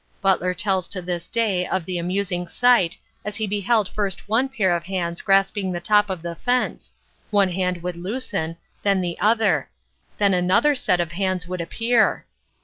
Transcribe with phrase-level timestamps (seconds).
[0.19, 4.75] Butler tells to this day of the amusing sight as he beheld first one pair
[4.75, 6.93] of hands grasping the top of the fence;
[7.29, 9.69] one hand would loosen, then the other;
[10.17, 12.25] then another set of hands would appear.